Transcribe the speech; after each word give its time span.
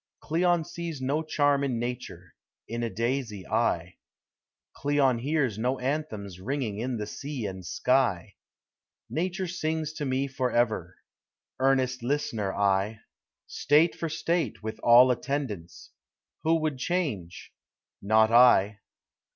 Cleon 0.19 0.63
sees 0.63 0.99
no 0.99 1.21
charm 1.21 1.63
in 1.63 1.77
nature, 1.77 2.33
in 2.67 2.81
a 2.81 2.89
daisy 2.89 3.45
I; 3.45 3.97
Cleon 4.75 5.19
hears 5.19 5.59
no 5.59 5.77
anthems 5.77 6.39
ringing 6.39 6.79
in 6.79 6.97
the 6.97 7.05
sea 7.05 7.45
and 7.45 7.63
sky; 7.63 8.33
Nature 9.11 9.45
sings 9.45 9.93
to 9.93 10.05
me 10.05 10.25
forever, 10.27 10.97
earnest 11.59 12.01
listener 12.01 12.51
I; 12.51 13.01
State 13.45 13.93
for 13.93 14.09
state, 14.09 14.63
with 14.63 14.79
all 14.79 15.11
attendants, 15.11 15.91
who 16.41 16.55
would 16.61 16.79
change? 16.79 17.53
Not 18.01 18.31
I. 18.31 18.79